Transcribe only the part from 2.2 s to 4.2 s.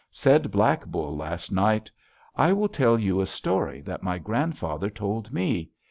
"I will tell you a story that my